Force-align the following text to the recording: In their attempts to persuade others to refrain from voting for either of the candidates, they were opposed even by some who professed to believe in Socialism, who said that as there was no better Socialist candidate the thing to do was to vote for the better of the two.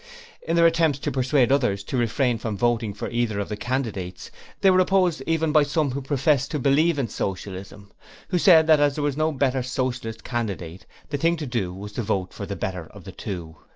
In 0.41 0.55
their 0.55 0.65
attempts 0.65 0.97
to 0.97 1.11
persuade 1.11 1.51
others 1.51 1.83
to 1.83 1.95
refrain 1.95 2.39
from 2.39 2.57
voting 2.57 2.91
for 2.91 3.07
either 3.11 3.39
of 3.39 3.49
the 3.49 3.55
candidates, 3.55 4.31
they 4.61 4.71
were 4.71 4.79
opposed 4.79 5.21
even 5.27 5.51
by 5.51 5.61
some 5.61 5.91
who 5.91 6.01
professed 6.01 6.49
to 6.49 6.57
believe 6.57 6.97
in 6.97 7.07
Socialism, 7.07 7.91
who 8.29 8.39
said 8.39 8.65
that 8.65 8.79
as 8.79 8.95
there 8.95 9.03
was 9.03 9.15
no 9.15 9.31
better 9.31 9.61
Socialist 9.61 10.23
candidate 10.23 10.87
the 11.09 11.17
thing 11.19 11.37
to 11.37 11.45
do 11.45 11.71
was 11.71 11.91
to 11.91 12.01
vote 12.01 12.33
for 12.33 12.47
the 12.47 12.55
better 12.55 12.87
of 12.87 13.03
the 13.03 13.11
two. 13.11 13.57